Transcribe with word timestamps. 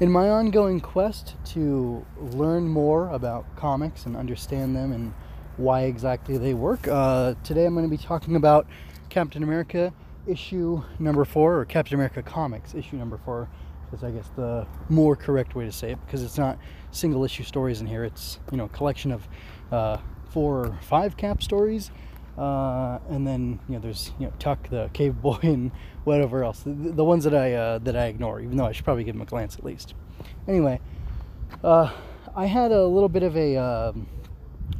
In 0.00 0.12
my 0.12 0.30
ongoing 0.30 0.78
quest 0.78 1.34
to 1.46 2.06
learn 2.20 2.68
more 2.68 3.08
about 3.08 3.56
comics 3.56 4.06
and 4.06 4.16
understand 4.16 4.76
them 4.76 4.92
and 4.92 5.12
why 5.56 5.82
exactly 5.82 6.38
they 6.38 6.54
work, 6.54 6.86
uh, 6.86 7.34
today 7.42 7.66
I'm 7.66 7.74
going 7.74 7.84
to 7.84 7.90
be 7.90 8.00
talking 8.00 8.36
about 8.36 8.68
Captain 9.08 9.42
America 9.42 9.92
issue 10.24 10.84
number 11.00 11.24
four, 11.24 11.58
or 11.58 11.64
Captain 11.64 11.96
America 11.96 12.22
Comics 12.22 12.76
issue 12.76 12.94
number 12.94 13.18
four, 13.24 13.48
is 13.92 14.04
I 14.04 14.12
guess 14.12 14.30
the 14.36 14.68
more 14.88 15.16
correct 15.16 15.56
way 15.56 15.64
to 15.64 15.72
say 15.72 15.90
it 15.90 16.06
because 16.06 16.22
it's 16.22 16.38
not 16.38 16.60
single 16.92 17.24
issue 17.24 17.42
stories 17.42 17.80
in 17.80 17.88
here. 17.88 18.04
It's 18.04 18.38
you 18.52 18.56
know 18.56 18.66
a 18.66 18.68
collection 18.68 19.10
of 19.10 19.28
uh, 19.72 19.96
four 20.30 20.66
or 20.66 20.78
five 20.82 21.16
Cap 21.16 21.42
stories 21.42 21.90
uh, 22.38 23.00
and 23.08 23.26
then 23.26 23.58
you 23.68 23.74
know 23.74 23.80
there's 23.80 24.12
you 24.18 24.26
know 24.26 24.32
Tuk 24.38 24.68
the 24.70 24.90
cave 24.92 25.14
boy 25.22 25.38
and 25.42 25.72
whatever 26.04 26.44
else. 26.44 26.60
The, 26.60 26.72
the 26.72 27.04
ones 27.04 27.24
that 27.24 27.34
I 27.34 27.54
uh, 27.54 27.78
that 27.78 27.96
I 27.96 28.06
ignore 28.06 28.40
even 28.40 28.56
though 28.56 28.66
I 28.66 28.72
should 28.72 28.84
probably 28.84 29.04
give 29.04 29.14
them 29.14 29.22
a 29.22 29.26
glance 29.26 29.56
at 29.56 29.64
least. 29.64 29.94
Anyway 30.46 30.80
uh, 31.62 31.92
I 32.34 32.46
had 32.46 32.72
a 32.72 32.86
little 32.86 33.08
bit 33.08 33.22
of 33.22 33.36
a 33.36 33.56
um, 33.56 34.08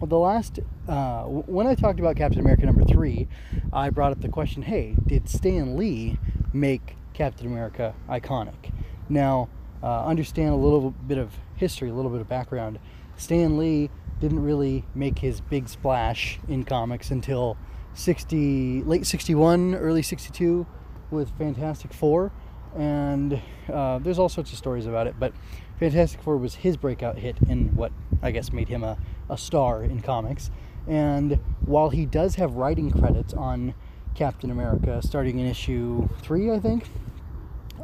well, 0.01 0.09
the 0.09 0.19
last 0.19 0.61
uh, 0.87 1.25
when 1.25 1.67
I 1.67 1.75
talked 1.75 1.99
about 1.99 2.17
Captain 2.17 2.41
America 2.41 2.67
number 2.67 2.85
three 2.85 3.29
I 3.73 3.91
brought 3.91 4.13
up 4.13 4.21
the 4.21 4.29
question 4.29 4.63
hey 4.63 4.95
did 5.07 5.29
Stan 5.29 5.77
Lee 5.77 6.19
make 6.53 6.97
Captain 7.15 7.47
America 7.47 7.95
iconic? 8.09 8.73
Now 9.09 9.49
uh, 9.83 10.05
understand 10.05 10.51
a 10.51 10.57
little 10.57 10.91
bit 10.91 11.19
of 11.19 11.35
history 11.57 11.91
a 11.91 11.95
little 11.95 12.11
bit 12.11 12.21
of 12.21 12.29
background. 12.29 12.79
Stan 13.17 13.59
Lee 13.59 13.91
didn't 14.21 14.43
really 14.43 14.85
make 14.95 15.19
his 15.19 15.41
big 15.41 15.69
splash 15.69 16.39
in 16.49 16.65
comics 16.65 17.11
until 17.11 17.57
60 17.95 18.83
late 18.83 19.07
61 19.07 19.75
early 19.75 20.03
62 20.03 20.67
with 21.11 21.37
fantastic 21.39 21.93
four. 21.93 22.33
And 22.77 23.41
uh, 23.73 23.99
there's 23.99 24.19
all 24.19 24.29
sorts 24.29 24.53
of 24.53 24.59
stories 24.59 24.87
about 24.87 25.07
it 25.07 25.17
but 25.19 25.33
fantastic 25.79 26.23
four 26.23 26.37
was 26.37 26.57
his 26.57 26.77
breakout 26.77 27.19
hit 27.19 27.37
and 27.49 27.75
what 27.75 27.93
i 28.23 28.31
guess 28.31 28.53
made 28.53 28.69
him 28.69 28.85
a, 28.85 28.99
a 29.29 29.39
star 29.39 29.83
in 29.83 30.01
comics. 30.01 30.51
And 30.87 31.39
while 31.65 31.91
he 31.91 32.07
does 32.07 32.37
have 32.37 32.55
writing 32.55 32.91
credits 32.91 33.35
on 33.35 33.75
captain 34.15 34.51
america 34.51 35.01
starting 35.01 35.39
in 35.39 35.47
issue 35.47 36.09
three 36.23 36.51
i 36.51 36.59
think 36.59 36.85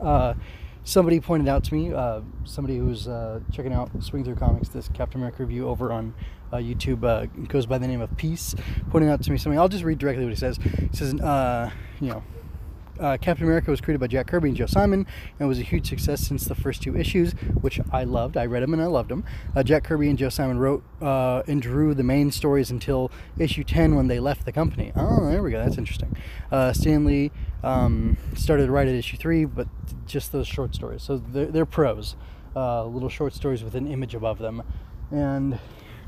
uh, 0.01 0.35
somebody 0.85 1.19
pointed 1.19 1.49
out 1.49 1.65
to 1.65 1.75
me, 1.75 1.93
uh, 1.93 2.21
somebody 2.45 2.79
who's 2.79 3.09
uh, 3.09 3.41
checking 3.51 3.73
out 3.73 3.91
Swing 4.03 4.25
Through 4.25 4.37
Comics, 4.37 4.69
this 4.69 4.89
Captain 4.89 5.21
America 5.21 5.43
review 5.43 5.69
over 5.69 5.93
on 5.93 6.15
uh, 6.53 6.57
YouTube, 6.57 7.05
uh, 7.05 7.27
goes 7.49 7.67
by 7.67 7.79
the 7.79 7.87
name 7.87 8.01
of 8.01 8.17
Peace, 8.17 8.55
pointing 8.91 9.11
out 9.11 9.23
to 9.23 9.31
me 9.31 9.39
something. 9.39 9.59
I'll 9.59 9.69
just 9.69 9.85
read 9.85 9.99
directly 9.99 10.25
what 10.25 10.31
he 10.33 10.37
says. 10.37 10.59
He 10.91 10.97
says, 10.97 11.15
uh, 11.21 11.71
you 12.01 12.09
know, 12.11 12.23
uh, 12.99 13.17
Captain 13.21 13.45
America 13.45 13.71
was 13.71 13.81
created 13.81 13.99
by 13.99 14.07
Jack 14.07 14.27
Kirby 14.29 14.49
and 14.49 14.57
Joe 14.57 14.67
Simon 14.67 15.07
and 15.39 15.49
was 15.49 15.59
a 15.59 15.63
huge 15.63 15.89
success 15.89 16.21
since 16.21 16.45
the 16.45 16.55
first 16.55 16.83
two 16.83 16.97
issues, 16.97 17.33
which 17.61 17.81
I 17.93 18.05
loved. 18.05 18.37
I 18.37 18.47
read 18.47 18.63
them 18.63 18.73
and 18.73 18.83
I 18.83 18.87
loved 18.87 19.11
them. 19.11 19.25
Uh, 19.55 19.63
Jack 19.63 19.85
Kirby 19.85 20.09
and 20.09 20.19
Joe 20.19 20.29
Simon 20.29 20.59
wrote 20.59 20.85
uh, 21.03 21.43
and 21.47 21.61
drew 21.61 21.95
the 21.95 22.03
main 22.03 22.31
stories 22.31 22.71
until 22.71 23.11
issue 23.39 23.65
10 23.65 23.95
when 23.97 24.07
they 24.07 24.21
left 24.21 24.45
the 24.45 24.53
company. 24.53 24.93
Oh, 24.95 25.29
there 25.29 25.43
we 25.43 25.51
go. 25.51 25.63
That's 25.63 25.79
interesting. 25.79 26.17
Uh, 26.53 26.73
Stan 26.73 27.05
Lee 27.05 27.33
um, 27.63 28.17
started 28.37 28.67
to 28.67 28.73
write 28.73 28.89
at 28.89 28.95
issue 28.95 29.17
3, 29.17 29.45
but 29.47 29.67
just 30.07 30.33
those 30.33 30.47
short 30.47 30.75
stories. 30.75 31.03
So 31.03 31.17
they're, 31.17 31.47
they're 31.47 31.67
prose, 31.67 32.15
uh, 32.55 32.85
little 32.85 33.09
short 33.09 33.35
stories 33.35 33.65
with 33.65 33.75
an 33.75 33.87
image 33.91 34.15
above 34.15 34.39
them. 34.39 34.63
And 35.11 35.59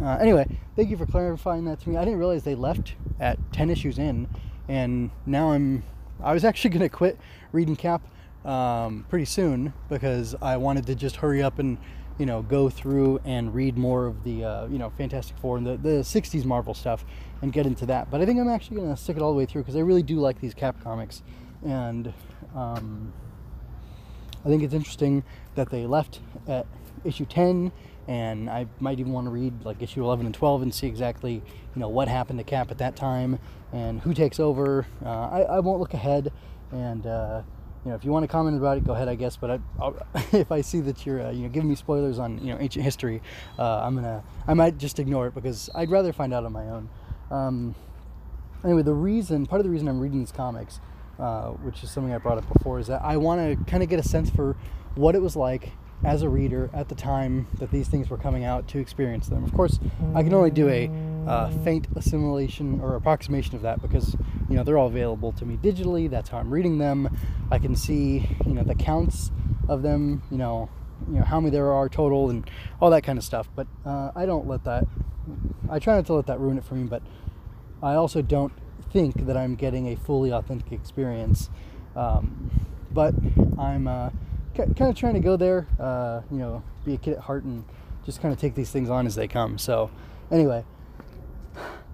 uh, 0.03 0.19
anyway, 0.21 0.47
thank 0.75 0.91
you 0.91 0.97
for 0.97 1.07
clarifying 1.07 1.65
that 1.65 1.81
to 1.81 1.89
me. 1.89 1.97
I 1.97 2.05
didn't 2.05 2.19
realize 2.19 2.43
they 2.43 2.55
left 2.55 2.95
at 3.19 3.39
10 3.53 3.71
issues 3.71 3.99
in, 3.99 4.29
and 4.69 5.11
now 5.25 5.53
I'm 5.53 5.83
I 6.23 6.33
was 6.33 6.45
actually 6.51 6.71
going 6.71 6.83
to 6.83 6.89
quit 6.89 7.19
reading 7.53 7.77
Cap 7.77 8.03
um, 8.45 9.07
pretty 9.09 9.25
soon 9.25 9.73
because 9.89 10.35
I 10.41 10.57
wanted 10.57 10.87
to 10.87 10.95
just 10.95 11.17
hurry 11.17 11.43
up 11.43 11.59
and 11.59 11.79
you 12.19 12.27
know 12.27 12.43
go 12.43 12.71
through 12.71 13.21
and 13.25 13.55
read 13.55 13.77
more 13.77 14.07
of 14.07 14.25
the 14.25 14.45
uh, 14.45 14.67
you 14.67 14.79
know 14.79 14.91
Fantastic 14.91 15.37
Four 15.39 15.59
and 15.59 15.67
the, 15.67 15.77
the 15.77 16.01
60s 16.01 16.45
Marvel 16.45 16.75
stuff 16.75 17.05
and 17.43 17.53
get 17.53 17.67
into 17.67 17.87
that. 17.87 18.11
But 18.11 18.21
I 18.21 18.27
think 18.27 18.41
I'm 18.41 18.49
actually 18.49 18.77
going 18.77 18.95
to 18.95 18.97
stick 18.97 19.17
it 19.17 19.23
all 19.23 19.33
the 19.33 19.39
way 19.39 19.47
through 19.47 19.63
because 19.63 19.77
I 19.77 19.81
really 19.81 20.03
do 20.03 20.19
like 20.19 20.41
these 20.41 20.55
Cap 20.55 20.83
comics 20.83 21.23
and 21.65 22.13
um, 22.55 23.13
I 24.47 24.49
think 24.49 24.63
it's 24.63 24.75
interesting 24.75 25.25
that 25.57 25.71
they 25.71 25.87
left 25.87 26.21
at 26.47 26.67
issue 27.05 27.25
10 27.27 27.73
and 28.07 28.49
I 28.49 28.67
might 28.79 29.01
even 29.01 29.13
want 29.13 29.27
to 29.27 29.31
read 29.31 29.65
like 29.65 29.83
issue 29.83 30.05
11 30.05 30.25
and 30.25 30.33
12 30.33 30.63
and 30.63 30.73
see 30.73 30.87
exactly 30.87 31.35
you 31.35 31.81
know 31.81 31.89
what 31.89 32.07
happened 32.07 32.39
to 32.39 32.45
Cap 32.45 32.71
at 32.71 32.79
that 32.79 32.95
time 32.95 33.41
and 33.73 34.01
who 34.01 34.15
takes 34.15 34.39
over. 34.39 34.87
Uh, 35.05 35.09
I, 35.09 35.41
I 35.43 35.61
won't 35.61 35.81
look 35.81 35.95
ahead, 35.95 36.33
and 36.71 37.05
uh, 37.07 37.43
you 37.85 37.91
know 37.91 37.97
if 37.97 38.05
you 38.05 38.13
want 38.13 38.23
to 38.23 38.29
comment 38.29 38.57
about 38.57 38.79
it, 38.79 38.85
go 38.85 38.93
ahead, 38.93 39.09
I 39.09 39.17
guess. 39.17 39.37
But 39.37 39.61
I, 39.81 39.93
if 40.33 40.53
I 40.53 40.61
see 40.61 40.81
that 40.81 41.05
you're 41.05 41.27
uh, 41.27 41.31
you 41.33 41.43
know 41.43 41.49
giving 41.49 41.69
me 41.69 41.75
spoilers 41.75 42.21
on 42.21 42.39
you 42.39 42.55
know 42.55 42.61
ancient 42.61 42.85
history, 42.85 43.21
uh, 43.59 43.81
I'm 43.81 43.97
gonna 43.97 44.23
I 44.47 44.55
might 44.55 44.79
just 44.79 45.01
ignore 45.01 45.27
it 45.27 45.35
because 45.35 45.69
I'd 45.75 45.91
rather 45.91 46.13
find 46.13 46.33
out 46.33 46.45
on 46.45 46.53
my 46.53 46.69
own. 46.69 46.89
Um, 47.33 47.75
anyway, 48.65 48.83
the 48.83 48.95
reason 48.95 49.45
part 49.47 49.61
of 49.61 49.65
the 49.65 49.71
reason 49.71 49.89
I'm 49.89 49.99
reading 49.99 50.21
these 50.21 50.33
comics. 50.33 50.79
Uh, 51.19 51.49
which 51.65 51.83
is 51.83 51.91
something 51.91 52.13
I 52.13 52.19
brought 52.19 52.37
up 52.37 52.53
before, 52.53 52.79
is 52.79 52.89
that 52.89 53.01
I 53.03 53.17
want 53.17 53.41
to 53.41 53.71
kind 53.71 53.83
of 53.83 53.89
get 53.89 53.99
a 53.99 54.03
sense 54.03 54.29
for 54.29 54.55
what 54.97 55.15
it 55.15 55.23
was 55.23 55.35
like 55.35 55.73
as 56.05 56.23
a 56.23 56.29
reader 56.29 56.69
at 56.75 56.89
the 56.89 56.95
time 56.95 57.47
that 57.59 57.71
these 57.71 57.89
things 57.89 58.11
were 58.11 58.19
coming 58.19 58.45
out 58.45 58.69
to 58.69 58.79
experience 58.79 59.29
them. 59.29 59.43
Of 59.45 59.55
course, 59.55 59.79
I 60.15 60.23
can 60.23 60.35
only 60.35 60.51
do 60.51 60.69
a 60.69 60.91
uh, 61.27 61.51
faint 61.65 61.89
assimilation 61.97 62.81
or 62.81 62.95
approximation 62.95 63.57
of 63.57 63.63
that 63.63 63.83
because 63.83 64.15
you 64.49 64.57
know 64.57 64.63
they're 64.63 64.79
all 64.79 64.87
available 64.89 65.33
to 65.33 65.45
me 65.45 65.57
digitally. 65.57 66.09
That's 66.09 66.29
how 66.29 66.39
I'm 66.39 66.51
reading 66.51 66.79
them. 66.79 67.17
I 67.51 67.59
can 67.59 67.75
see 67.75 68.29
you 68.47 68.53
know 68.53 68.63
the 68.63 68.75
counts 68.75 69.31
of 69.69 69.83
them. 69.83 70.23
You 70.31 70.39
know, 70.39 70.69
you 71.09 71.19
know 71.19 71.25
how 71.25 71.41
many 71.41 71.51
there 71.51 71.73
are 71.73 71.89
total 71.89 72.31
and 72.31 72.49
all 72.81 72.91
that 72.91 73.03
kind 73.03 73.19
of 73.19 73.25
stuff. 73.25 73.49
But 73.57 73.67
uh, 73.85 74.13
I 74.15 74.27
don't 74.27 74.47
let 74.47 74.65
that. 74.65 74.87
I 75.71 75.79
try 75.79 75.97
not 75.97 76.07
to 76.07 76.13
let 76.13 76.27
that 76.27 76.39
ruin 76.41 76.59
it 76.59 76.65
for 76.65 76.75
me. 76.75 76.85
But 76.85 77.03
I 77.83 77.95
also 77.95 78.23
don't 78.23 78.53
think 78.93 79.27
that 79.27 79.37
I'm 79.37 79.55
getting 79.55 79.89
a 79.89 79.97
fully 79.97 80.33
authentic 80.33 80.73
experience. 80.73 81.51
Um, 81.95 82.51
but 82.93 83.15
I'm. 83.59 83.89
Uh, 83.89 84.11
kind 84.57 84.91
of 84.91 84.97
trying 84.97 85.15
to 85.15 85.21
go 85.21 85.37
there, 85.37 85.67
uh, 85.79 86.23
you 86.31 86.39
know, 86.39 86.63
be 86.85 86.95
a 86.95 86.97
kid 86.97 87.15
at 87.15 87.21
heart 87.21 87.45
and 87.45 87.65
just 88.05 88.21
kind 88.23 88.33
of 88.33 88.41
take 88.41 88.55
these 88.55 88.71
things 88.71 88.89
on 88.89 89.07
as 89.07 89.15
they 89.15 89.29
come. 89.29 89.59
So, 89.59 89.91
anyway, 90.31 90.65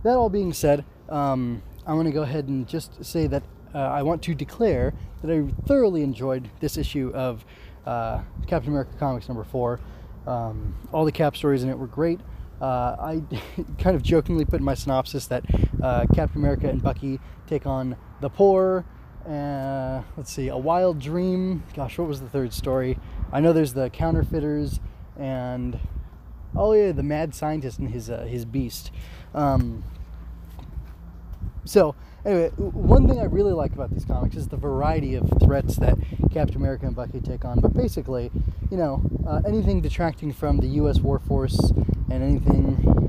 that 0.03 0.17
all 0.17 0.29
being 0.29 0.53
said, 0.53 0.85
um, 1.09 1.63
I'm 1.87 1.95
going 1.95 2.07
to 2.07 2.13
go 2.13 2.23
ahead 2.23 2.49
and 2.49 2.69
just 2.69 3.05
say 3.05 3.27
that 3.27 3.43
uh, 3.75 3.79
I 3.79 4.03
want 4.03 4.23
to 4.23 4.35
declare 4.35 4.95
that 5.23 5.31
I 5.31 5.43
thoroughly 5.67 6.03
enjoyed 6.03 6.49
this 6.61 6.77
issue 6.77 7.11
of 7.15 7.45
uh, 7.87 8.23
Captain 8.47 8.71
America 8.71 8.93
Comics 8.99 9.29
number 9.29 9.45
four. 9.45 9.81
Um, 10.27 10.77
all 10.93 11.05
the 11.05 11.13
cap 11.13 11.37
stories 11.37 11.65
in 11.65 11.69
it 11.69 11.79
were 11.79 11.87
great. 11.87 12.21
Uh, 12.63 12.97
I 12.99 13.23
kind 13.79 13.97
of 13.97 14.03
jokingly 14.03 14.45
put 14.45 14.61
in 14.61 14.65
my 14.65 14.75
synopsis 14.75 15.27
that 15.27 15.45
uh, 15.83 16.07
Captain 16.15 16.41
America 16.41 16.69
and 16.69 16.81
Bucky 16.81 17.19
take 17.49 17.67
on 17.67 17.97
the 18.21 18.31
poor, 18.31 18.85
uh, 19.29 20.03
let's 20.17 20.33
see, 20.33 20.47
A 20.49 20.57
Wild 20.57 21.01
Dream. 21.01 21.65
Gosh, 21.75 21.99
what 21.99 22.07
was 22.07 22.21
the 22.21 22.29
third 22.29 22.53
story? 22.53 22.99
I 23.33 23.41
know 23.41 23.53
there's 23.53 23.75
the 23.75 23.91
counterfeiters 23.91 24.79
and 25.19 25.79
oh 26.57 26.73
yeah, 26.73 26.93
the 26.93 27.03
mad 27.03 27.35
scientist 27.35 27.79
and 27.79 27.91
his 27.91 28.09
uh, 28.09 28.23
his 28.23 28.45
beast. 28.45 28.93
Um, 29.35 29.83
so 31.65 31.95
anyway, 32.25 32.49
one 32.57 33.09
thing 33.09 33.19
I 33.19 33.25
really 33.25 33.53
like 33.53 33.73
about 33.73 33.91
these 33.91 34.05
comics 34.05 34.37
is 34.37 34.49
the 34.49 34.57
variety 34.57 35.15
of 35.15 35.29
threats 35.43 35.77
that 35.77 35.97
Captain 36.33 36.57
America 36.57 36.87
and 36.87 36.95
Bucky 36.95 37.21
take 37.21 37.45
on. 37.45 37.61
But 37.61 37.75
basically, 37.75 38.31
you 38.71 38.77
know, 38.77 39.03
uh, 39.27 39.43
anything 39.47 39.81
detracting 39.81 40.33
from 40.33 40.59
the 40.59 40.69
U.S. 40.69 40.99
war 41.01 41.19
force 41.19 41.59
and 42.11 42.23
anything 42.23 43.03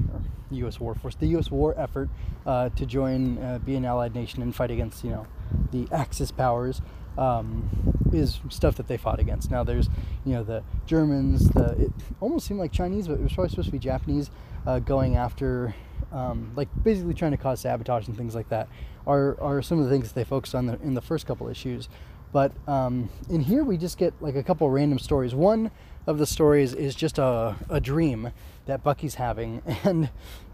U.S. 0.54 0.80
war 0.80 0.96
force, 0.96 1.16
the 1.16 1.28
U.S. 1.28 1.52
war 1.52 1.74
effort 1.78 2.10
uh, 2.46 2.70
to 2.70 2.86
join, 2.86 3.38
uh, 3.40 3.60
be 3.60 3.76
an 3.76 3.86
allied 3.86 4.16
nation 4.16 4.42
and 4.42 4.56
fight 4.56 4.72
against, 4.72 5.04
you 5.04 5.12
know, 5.12 5.28
the 5.72 5.88
Axis 5.92 6.32
powers, 6.32 6.82
um, 7.18 7.70
is 8.12 8.40
stuff 8.50 8.76
that 8.76 8.88
they 8.88 8.98
fought 8.98 9.20
against. 9.20 9.52
Now 9.52 9.64
there's, 9.64 9.90
you 10.26 10.34
know, 10.34 10.44
the 10.44 10.64
Germans, 10.86 11.50
the 11.50 11.72
it 11.84 11.92
almost 12.20 12.48
seemed 12.48 12.60
like 12.60 12.72
Chinese, 12.72 13.08
but 13.08 13.16
it 13.16 13.22
was 13.22 13.34
probably 13.34 13.50
supposed 13.50 13.68
to 13.68 13.72
be 13.72 13.80
Japanese, 13.80 14.30
uh, 14.66 14.80
going 14.80 15.16
after, 15.16 15.76
um, 16.14 16.52
like 16.56 16.70
basically 16.84 17.14
trying 17.14 17.32
to 17.32 17.38
cause 17.38 17.60
sabotage 17.60 18.08
and 18.08 18.16
things 18.16 18.36
like 18.36 18.50
that. 18.50 18.68
Are 19.06 19.40
are 19.42 19.62
some 19.62 19.80
of 19.80 19.86
the 19.86 19.92
things 19.92 20.10
that 20.10 20.16
they 20.16 20.24
focused 20.24 20.56
on 20.56 20.68
the, 20.68 20.80
in 20.82 20.94
the 20.94 21.02
first 21.02 21.26
couple 21.26 21.50
issues. 21.50 21.90
But 22.32 22.52
um, 22.68 23.10
in 23.30 23.42
here, 23.42 23.64
we 23.64 23.78
just 23.78 23.98
get 23.98 24.14
like 24.22 24.36
a 24.36 24.44
couple 24.44 24.70
random 24.70 25.00
stories. 25.00 25.36
One 25.36 25.72
of 26.08 26.18
the 26.18 26.26
stories 26.26 26.74
is 26.74 26.96
just 26.96 27.18
a, 27.20 27.56
a 27.70 27.80
dream 27.80 28.32
that 28.66 28.84
Bucky's 28.84 29.16
having, 29.16 29.62
and 29.84 30.10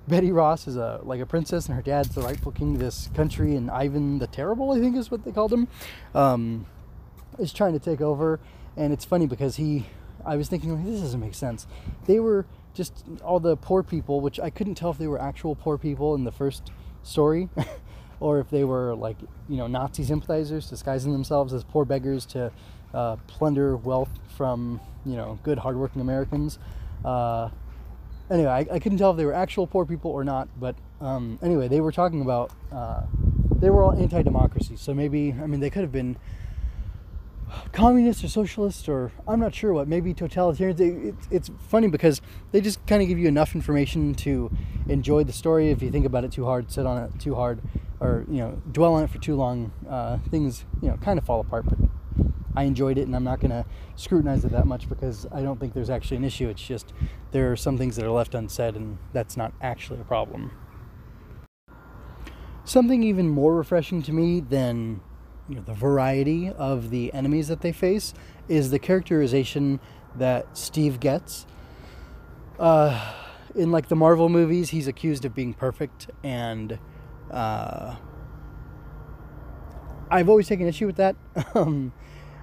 Betty 0.07 0.31
Ross 0.31 0.67
is 0.67 0.75
a 0.75 0.99
like 1.03 1.21
a 1.21 1.25
princess, 1.25 1.67
and 1.67 1.75
her 1.75 1.81
dad's 1.81 2.09
the 2.09 2.21
rightful 2.21 2.51
king 2.51 2.75
of 2.75 2.79
this 2.79 3.09
country, 3.15 3.55
and 3.55 3.69
Ivan 3.69 4.19
the 4.19 4.27
Terrible, 4.27 4.71
I 4.71 4.79
think, 4.79 4.95
is 4.95 5.11
what 5.11 5.23
they 5.23 5.31
called 5.31 5.53
him, 5.53 5.67
um, 6.15 6.65
is 7.37 7.53
trying 7.53 7.73
to 7.73 7.79
take 7.79 8.01
over. 8.01 8.39
And 8.75 8.93
it's 8.93 9.05
funny 9.05 9.27
because 9.27 9.57
he, 9.57 9.87
I 10.25 10.35
was 10.35 10.47
thinking, 10.47 10.83
this 10.85 11.01
doesn't 11.01 11.19
make 11.19 11.35
sense. 11.35 11.67
They 12.05 12.19
were 12.19 12.45
just 12.73 13.05
all 13.23 13.39
the 13.39 13.57
poor 13.57 13.83
people, 13.83 14.21
which 14.21 14.39
I 14.39 14.49
couldn't 14.49 14.75
tell 14.75 14.91
if 14.91 14.97
they 14.97 15.07
were 15.07 15.21
actual 15.21 15.55
poor 15.55 15.77
people 15.77 16.15
in 16.15 16.23
the 16.23 16.31
first 16.31 16.71
story. 17.03 17.49
or 18.19 18.39
if 18.39 18.49
they 18.49 18.63
were 18.63 18.95
like 18.95 19.17
you 19.47 19.57
know 19.57 19.67
Nazi 19.67 20.03
sympathizers 20.03 20.69
disguising 20.69 21.13
themselves 21.13 21.53
as 21.53 21.63
poor 21.63 21.85
beggars 21.85 22.25
to 22.27 22.51
uh, 22.93 23.15
plunder 23.27 23.77
wealth 23.77 24.09
from 24.35 24.79
you 25.05 25.15
know 25.15 25.39
good 25.43 25.57
hardworking 25.57 26.01
Americans. 26.01 26.59
Uh, 27.03 27.49
anyway, 28.29 28.49
I, 28.49 28.75
I, 28.75 28.79
couldn't 28.79 28.97
tell 28.97 29.11
if 29.11 29.17
they 29.17 29.25
were 29.25 29.33
actual 29.33 29.67
poor 29.67 29.85
people 29.85 30.11
or 30.11 30.25
not, 30.25 30.49
but 30.59 30.75
um, 30.99 31.39
anyway, 31.41 31.69
they 31.69 31.79
were 31.79 31.93
talking 31.93 32.21
about 32.21 32.51
uh, 32.71 33.03
they 33.55 33.69
were 33.69 33.83
all 33.83 33.93
anti-democracy. 33.93 34.75
So 34.75 34.93
maybe 34.93 35.33
I 35.41 35.47
mean 35.47 35.59
they 35.59 35.69
could 35.69 35.83
have 35.83 35.91
been 35.91 36.17
communists 37.71 38.23
or 38.23 38.27
socialists 38.27 38.87
or 38.87 39.11
I'm 39.27 39.39
not 39.39 39.53
sure 39.53 39.73
what, 39.73 39.87
maybe 39.87 40.13
totalitarians. 40.13 40.79
It's, 40.79 41.27
it's 41.31 41.51
funny 41.67 41.87
because 41.87 42.21
they 42.51 42.61
just 42.61 42.85
kind 42.87 43.01
of 43.01 43.07
give 43.07 43.19
you 43.19 43.27
enough 43.27 43.55
information 43.55 44.15
to 44.15 44.51
enjoy 44.87 45.23
the 45.23 45.33
story. 45.33 45.69
If 45.71 45.81
you 45.81 45.91
think 45.91 46.05
about 46.05 46.23
it 46.23 46.31
too 46.31 46.45
hard, 46.45 46.71
sit 46.71 46.85
on 46.85 47.03
it 47.03 47.19
too 47.19 47.35
hard, 47.35 47.61
or 47.99 48.25
you 48.29 48.37
know 48.37 48.61
dwell 48.71 48.93
on 48.93 49.03
it 49.03 49.09
for 49.09 49.17
too 49.19 49.35
long, 49.35 49.71
uh, 49.89 50.17
things 50.29 50.65
you 50.81 50.89
know 50.89 50.97
kind 50.97 51.19
of 51.19 51.25
fall 51.25 51.39
apart. 51.39 51.65
But 51.65 51.77
I 52.55 52.63
enjoyed 52.63 52.97
it, 52.97 53.03
and 53.03 53.15
I'm 53.15 53.23
not 53.23 53.39
going 53.39 53.51
to 53.51 53.65
scrutinize 53.95 54.43
it 54.43 54.51
that 54.51 54.65
much 54.65 54.89
because 54.89 55.27
I 55.31 55.41
don't 55.41 55.59
think 55.59 55.73
there's 55.73 55.89
actually 55.89 56.17
an 56.17 56.25
issue. 56.25 56.49
It's 56.49 56.61
just 56.61 56.93
there 57.31 57.51
are 57.51 57.55
some 57.55 57.77
things 57.77 57.95
that 57.95 58.05
are 58.05 58.11
left 58.11 58.35
unsaid, 58.35 58.75
and 58.75 58.97
that's 59.13 59.37
not 59.37 59.53
actually 59.61 59.99
a 59.99 60.03
problem. 60.03 60.51
Something 62.65 63.01
even 63.03 63.29
more 63.29 63.55
refreshing 63.55 64.03
to 64.03 64.13
me 64.13 64.41
than 64.41 65.01
you 65.49 65.55
know, 65.55 65.61
the 65.61 65.73
variety 65.73 66.49
of 66.49 66.91
the 66.91 67.11
enemies 67.13 67.47
that 67.47 67.61
they 67.61 67.71
face 67.71 68.13
is 68.47 68.69
the 68.69 68.79
characterization 68.79 69.79
that 70.15 70.57
Steve 70.57 70.99
gets. 70.99 71.47
Uh, 72.59 73.15
in 73.55 73.71
like 73.71 73.87
the 73.87 73.95
Marvel 73.95 74.29
movies, 74.29 74.69
he's 74.69 74.87
accused 74.87 75.25
of 75.25 75.33
being 75.33 75.53
perfect, 75.53 76.11
and 76.23 76.77
uh, 77.31 77.95
I've 80.11 80.29
always 80.29 80.47
taken 80.47 80.67
issue 80.67 80.85
with 80.85 80.97
that. 80.97 81.15
um, 81.55 81.91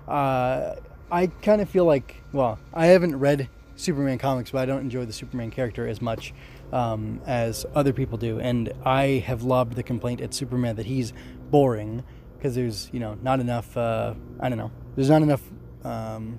uh, 0.09 0.75
I 1.11 1.29
kind 1.29 1.61
of 1.61 1.71
feel 1.71 1.85
like, 1.85 2.23
well, 2.33 2.59
I 2.75 2.87
haven't 2.87 3.17
read 3.17 3.49
Superman 3.77 4.19
comics, 4.19 4.51
but 4.51 4.59
I 4.59 4.67
don't 4.67 4.81
enjoy 4.81 5.05
the 5.05 5.13
Superman 5.13 5.51
character 5.51 5.87
as 5.87 6.03
much 6.03 6.35
um, 6.73 7.21
as 7.27 7.67
other 7.75 7.93
people 7.93 8.19
do, 8.19 8.41
and 8.41 8.73
I 8.85 9.23
have 9.27 9.45
lobbed 9.45 9.77
the 9.77 9.85
complaint 9.85 10.21
at 10.21 10.35
Superman 10.35 10.75
that 10.77 10.87
he's 10.87 11.13
boring 11.51 12.03
because 12.47 12.55
there's 12.55 12.89
you 12.93 13.01
know 13.01 13.19
not 13.23 13.41
enough. 13.41 13.77
Uh, 13.77 14.15
I 14.39 14.49
don't 14.49 14.59
know. 14.59 14.71
There's 14.95 15.11
not 15.11 15.23
enough. 15.23 15.43
Um, 15.83 16.39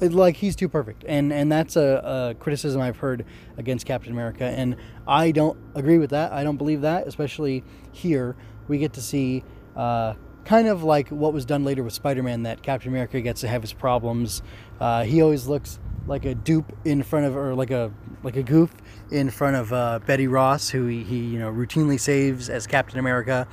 like 0.00 0.36
he's 0.36 0.56
too 0.56 0.68
perfect, 0.68 1.04
and 1.06 1.30
and 1.30 1.52
that's 1.52 1.76
a, 1.76 2.30
a, 2.32 2.34
criticism 2.40 2.80
I've 2.80 2.96
heard 2.96 3.26
against 3.58 3.84
Captain 3.84 4.12
America, 4.12 4.44
and 4.44 4.76
I 5.06 5.30
don't 5.30 5.58
agree 5.74 5.98
with 5.98 6.10
that. 6.10 6.32
I 6.32 6.42
don't 6.42 6.56
believe 6.56 6.82
that, 6.82 7.06
especially 7.06 7.64
here 7.92 8.34
we 8.66 8.78
get 8.78 8.94
to 8.94 9.02
see. 9.02 9.44
Uh, 9.76 10.14
kind 10.46 10.68
of 10.68 10.82
like 10.82 11.10
what 11.10 11.34
was 11.34 11.44
done 11.44 11.62
later 11.62 11.82
with 11.82 11.92
Spider-Man, 11.92 12.44
that 12.44 12.62
Captain 12.62 12.88
America 12.88 13.20
gets 13.20 13.42
to 13.42 13.48
have 13.48 13.60
his 13.60 13.74
problems. 13.74 14.40
Uh, 14.80 15.04
he 15.04 15.20
always 15.20 15.46
looks 15.46 15.78
like 16.08 16.24
a 16.24 16.34
dupe 16.34 16.72
in 16.84 17.02
front 17.02 17.26
of, 17.26 17.36
or 17.36 17.54
like 17.54 17.70
a 17.70 17.92
like 18.22 18.36
a 18.36 18.42
goof 18.42 18.74
in 19.10 19.30
front 19.30 19.56
of 19.56 19.72
uh, 19.72 20.00
Betty 20.06 20.26
Ross, 20.26 20.70
who 20.70 20.86
he, 20.86 21.04
he 21.04 21.18
you 21.18 21.38
know 21.38 21.52
routinely 21.52 22.00
saves 22.00 22.48
as 22.48 22.66
Captain 22.66 22.98
America, 22.98 23.46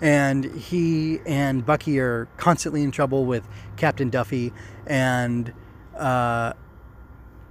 and 0.00 0.44
he 0.44 1.20
and 1.24 1.64
Bucky 1.64 1.98
are 2.00 2.26
constantly 2.36 2.82
in 2.82 2.90
trouble 2.90 3.24
with 3.24 3.48
Captain 3.76 4.10
Duffy, 4.10 4.52
and 4.86 5.52
uh, 5.96 6.52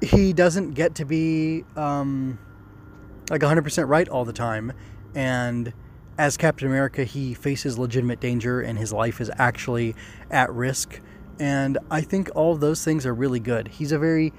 he 0.02 0.34
doesn't 0.34 0.72
get 0.72 0.96
to 0.96 1.06
be 1.06 1.64
um, 1.76 2.40
like 3.30 3.42
100% 3.42 3.88
right 3.88 4.08
all 4.08 4.26
the 4.26 4.34
time. 4.34 4.74
And 5.16 5.74
as 6.18 6.38
Captain 6.38 6.68
America, 6.68 7.04
he 7.04 7.34
faces 7.34 7.78
legitimate 7.78 8.20
danger, 8.20 8.62
and 8.62 8.78
his 8.78 8.92
life 8.92 9.22
is 9.22 9.32
actually 9.38 9.96
at 10.30 10.52
risk. 10.52 11.00
And 11.40 11.78
I 11.90 12.02
think 12.02 12.30
all 12.36 12.56
those 12.56 12.84
things 12.84 13.06
are 13.06 13.14
really 13.14 13.40
good. 13.40 13.70
He's 13.70 13.92
a 13.92 14.00
very 14.00 14.34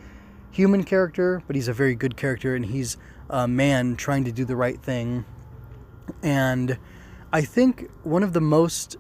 human 0.51 0.85
character, 0.85 1.43
but 1.47 1.57
he's 1.57 1.69
a 1.69 1.73
very 1.73 1.95
good 1.95 2.17
character, 2.17 2.55
and 2.55 2.67
he's 2.67 2.97
a 3.31 3.49
man 3.49 3.97
trying 3.97 4.25
to 4.25 4.33
do 4.33 4.45
the 4.45 4.57
right 4.57 4.81
thing. 4.81 5.25
And 6.23 6.79
I 7.33 7.41
think 7.43 7.91
one 8.03 8.23
of 8.23 8.33
the 8.33 8.41
most 8.41 8.97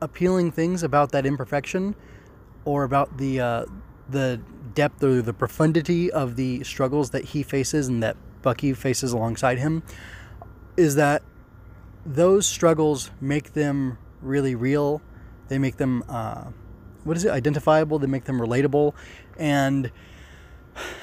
appealing 0.00 0.50
things 0.50 0.82
about 0.82 1.12
that 1.12 1.26
imperfection, 1.26 1.94
or 2.64 2.84
about 2.84 3.18
the 3.18 3.40
uh, 3.40 3.66
the 4.08 4.40
depth 4.74 5.02
or 5.02 5.22
the 5.22 5.32
profundity 5.32 6.10
of 6.10 6.36
the 6.36 6.64
struggles 6.64 7.10
that 7.10 7.26
he 7.26 7.42
faces 7.42 7.86
and 7.88 8.02
that 8.02 8.16
Bucky 8.42 8.72
faces 8.72 9.12
alongside 9.12 9.58
him, 9.58 9.82
is 10.76 10.96
that 10.96 11.22
those 12.04 12.46
struggles 12.46 13.10
make 13.20 13.52
them 13.52 13.98
really 14.22 14.54
real. 14.54 15.02
They 15.48 15.58
make 15.58 15.76
them 15.76 16.02
uh, 16.08 16.44
what 17.04 17.16
is 17.16 17.24
it 17.24 17.30
identifiable. 17.30 17.98
They 17.98 18.06
make 18.06 18.24
them 18.24 18.40
relatable, 18.40 18.94
and 19.38 19.90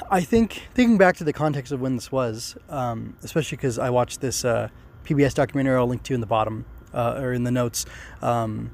I 0.09 0.21
think 0.21 0.63
thinking 0.73 0.97
back 0.97 1.17
to 1.17 1.23
the 1.23 1.33
context 1.33 1.71
of 1.71 1.81
when 1.81 1.95
this 1.95 2.11
was, 2.11 2.57
um, 2.69 3.17
especially 3.23 3.57
because 3.57 3.77
I 3.77 3.89
watched 3.89 4.21
this 4.21 4.45
uh, 4.45 4.69
PBS 5.03 5.33
documentary 5.33 5.75
I'll 5.75 5.87
link 5.87 6.03
to 6.03 6.13
in 6.13 6.21
the 6.21 6.27
bottom 6.27 6.65
uh, 6.93 7.19
or 7.21 7.33
in 7.33 7.43
the 7.43 7.51
notes. 7.51 7.85
Um, 8.21 8.71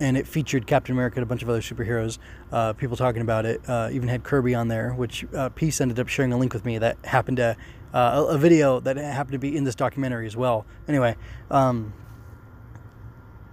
and 0.00 0.16
it 0.16 0.26
featured 0.26 0.66
Captain 0.66 0.92
America 0.92 1.16
and 1.16 1.22
a 1.22 1.26
bunch 1.26 1.42
of 1.42 1.48
other 1.48 1.60
superheroes. 1.60 2.18
Uh, 2.50 2.72
people 2.72 2.96
talking 2.96 3.22
about 3.22 3.46
it. 3.46 3.60
Uh, 3.68 3.88
even 3.92 4.08
had 4.08 4.24
Kirby 4.24 4.54
on 4.54 4.66
there, 4.66 4.92
which 4.94 5.24
uh, 5.32 5.48
Peace 5.50 5.80
ended 5.80 6.00
up 6.00 6.08
sharing 6.08 6.32
a 6.32 6.36
link 6.36 6.52
with 6.52 6.64
me 6.64 6.78
that 6.78 6.96
happened 7.04 7.36
to 7.36 7.56
uh, 7.94 8.24
a, 8.28 8.34
a, 8.34 8.38
video 8.38 8.80
that 8.80 8.96
happened 8.96 9.32
to 9.32 9.38
be 9.38 9.56
in 9.56 9.62
this 9.64 9.76
documentary 9.76 10.26
as 10.26 10.36
well. 10.36 10.66
Anyway, 10.88 11.14
um, 11.50 11.92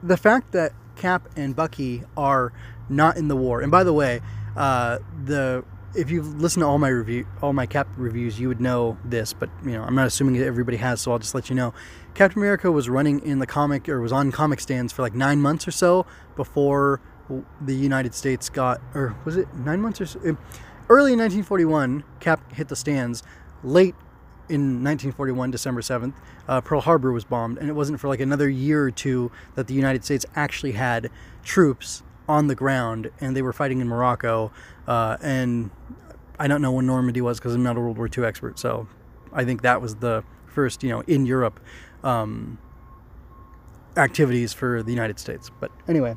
the 0.02 0.18
fact 0.18 0.54
that 0.54 0.74
Cap 0.96 1.28
and 1.36 1.56
Bucky 1.56 2.04
are 2.18 2.52
not 2.90 3.18
in 3.18 3.28
the 3.28 3.36
war, 3.36 3.62
and 3.62 3.72
by 3.72 3.84
the 3.84 3.94
way, 3.94 4.22
uh, 4.56 5.00
the 5.26 5.64
if 5.96 6.12
you've 6.12 6.40
listened 6.40 6.62
to 6.62 6.68
all 6.68 6.78
my 6.78 6.90
review, 6.90 7.26
all 7.42 7.54
my 7.54 7.66
Cap 7.66 7.88
reviews, 7.98 8.40
you 8.40 8.48
would 8.48 8.62
know 8.62 8.98
this. 9.04 9.34
But 9.34 9.50
you 9.64 9.72
know, 9.72 9.84
I'm 9.84 9.96
not 9.96 10.08
assuming 10.08 10.38
that 10.40 10.46
everybody 10.46 10.78
has, 10.78 11.02
so 11.02 11.12
I'll 11.12 11.20
just 11.20 11.34
let 11.34 11.50
you 11.50 11.56
know. 11.56 11.74
Captain 12.14 12.40
America 12.40 12.72
was 12.72 12.90
running 12.90 13.20
in 13.22 13.40
the 13.40 13.48
comic 13.48 13.88
or 13.90 14.00
was 14.02 14.12
on 14.12 14.32
comic 14.32 14.60
stands 14.60 14.94
for 14.94 15.02
like 15.02 15.16
nine 15.16 15.42
months 15.42 15.68
or 15.68 15.72
so 15.72 16.06
before 16.36 17.02
the 17.62 17.76
United 17.76 18.14
States 18.14 18.50
got, 18.50 18.82
or 18.94 19.16
was 19.26 19.38
it 19.38 19.54
nine 19.56 19.82
months 19.82 20.02
or 20.02 20.06
so? 20.06 20.20
Early 20.90 21.14
in 21.14 21.20
1941, 21.20 22.04
Cap 22.20 22.52
hit 22.54 22.68
the 22.68 22.76
stands. 22.76 23.22
Late 23.64 23.96
in 24.48 24.84
1941, 24.84 25.52
December 25.52 25.82
7th, 25.82 26.14
uh, 26.48 26.62
Pearl 26.62 26.82
Harbor 26.82 27.12
was 27.12 27.24
bombed, 27.24 27.60
and 27.60 27.70
it 27.70 27.74
wasn't 27.74 28.00
for 28.00 28.08
like 28.08 28.20
another 28.20 28.50
year 28.50 28.84
or 28.84 28.92
two 28.92 29.32
that 29.54 29.68
the 29.68 29.76
United 29.76 30.04
States 30.04 30.26
actually 30.36 30.72
had 30.72 31.12
troops 31.44 32.02
on 32.30 32.46
the 32.46 32.56
ground, 32.56 33.10
and 33.20 33.36
they 33.36 33.42
were 33.42 33.52
fighting 33.52 33.82
in 33.82 33.88
Morocco. 33.88 34.52
Uh, 34.88 35.18
and 35.20 35.72
I 36.38 36.48
don't 36.48 36.62
know 36.62 36.72
when 36.72 36.86
Normandy 36.86 37.22
was 37.22 37.40
because 37.40 37.56
I'm 37.56 37.64
not 37.64 37.76
a 37.76 37.80
World 37.80 37.98
War 37.98 38.08
II 38.16 38.24
expert, 38.24 38.60
so 38.60 38.88
I 39.34 39.44
think 39.44 39.64
that 39.64 39.82
was 39.82 39.96
the 39.96 40.24
first, 40.46 40.84
you 40.84 40.90
know, 40.90 41.02
in 41.02 41.26
Europe 41.26 41.60
um, 42.04 42.60
activities 43.98 44.54
for 44.54 44.84
the 44.84 44.92
United 44.92 45.20
States. 45.20 45.50
But 45.60 45.72
anyway, 45.88 46.16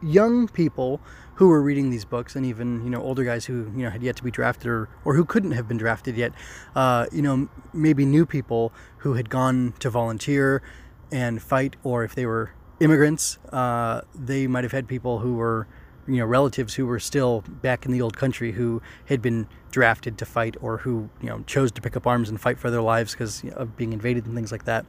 young 0.00 0.46
people 0.46 1.00
who 1.34 1.48
were 1.48 1.60
reading 1.60 1.90
these 1.90 2.04
books, 2.04 2.36
and 2.36 2.46
even 2.46 2.84
you 2.84 2.90
know 2.90 3.02
older 3.02 3.24
guys 3.24 3.46
who 3.46 3.72
you 3.74 3.82
know 3.82 3.90
had 3.90 4.02
yet 4.02 4.14
to 4.16 4.22
be 4.22 4.30
drafted 4.30 4.68
or 4.68 4.88
or 5.04 5.14
who 5.14 5.24
couldn't 5.24 5.52
have 5.52 5.66
been 5.66 5.76
drafted 5.76 6.16
yet, 6.16 6.32
uh, 6.76 7.06
you 7.10 7.20
know 7.20 7.48
maybe 7.72 8.06
new 8.06 8.24
people 8.24 8.72
who 8.98 9.14
had 9.14 9.28
gone 9.28 9.74
to 9.80 9.90
volunteer 9.90 10.62
and 11.10 11.42
fight, 11.42 11.74
or 11.82 12.04
if 12.04 12.14
they 12.14 12.26
were 12.26 12.52
immigrants, 12.80 13.38
uh, 13.50 14.02
they 14.14 14.46
might 14.46 14.64
have 14.64 14.72
had 14.72 14.88
people 14.88 15.20
who 15.20 15.34
were 15.34 15.66
you 16.06 16.16
know 16.16 16.24
relatives 16.24 16.74
who 16.74 16.86
were 16.86 16.98
still 16.98 17.44
back 17.46 17.86
in 17.86 17.92
the 17.92 18.02
old 18.02 18.16
country 18.16 18.52
who 18.52 18.82
had 19.06 19.22
been 19.22 19.46
drafted 19.70 20.18
to 20.18 20.24
fight 20.24 20.56
or 20.60 20.78
who 20.78 21.08
you 21.20 21.28
know 21.28 21.42
chose 21.46 21.70
to 21.72 21.80
pick 21.80 21.96
up 21.96 22.06
arms 22.06 22.28
and 22.28 22.40
fight 22.40 22.58
for 22.58 22.70
their 22.70 22.82
lives 22.82 23.12
because 23.12 23.44
you 23.44 23.50
know, 23.50 23.56
of 23.56 23.76
being 23.76 23.92
invaded 23.92 24.26
and 24.26 24.34
things 24.34 24.52
like 24.52 24.64
that. 24.64 24.84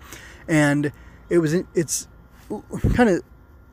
And 0.47 0.91
it 1.29 1.37
was 1.37 1.53
it's 1.53 2.07
kind 2.95 3.09
of 3.09 3.21